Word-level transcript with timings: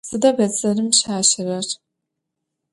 Sıda 0.07 0.37
bedzerım 0.37 0.91
şaşerer? 0.93 1.67